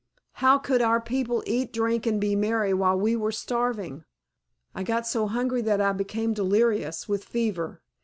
[0.41, 4.03] How could our people eat, drink, and be merry while we were starving?
[4.73, 7.83] I got so hungry that I became delirious with fever.